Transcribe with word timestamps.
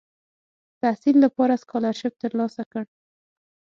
تحصیل 0.81 1.15
لپاره 1.25 1.53
سکالرشیپ 1.63 2.13
تر 2.21 2.31
لاسه 2.39 2.63
کړ. 2.71 2.83